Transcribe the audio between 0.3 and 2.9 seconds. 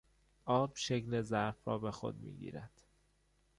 آب شکل ظرف را به خود میگیرد.